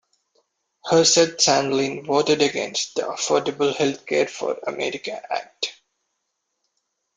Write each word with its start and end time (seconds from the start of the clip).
Herseth 0.83 1.39
Sandlin 1.39 2.03
voted 2.03 2.41
against 2.41 2.95
the 2.95 3.03
Affordable 3.03 3.75
Health 3.75 4.03
Care 4.07 4.27
for 4.27 4.57
America 4.65 5.21
Act. 5.31 5.79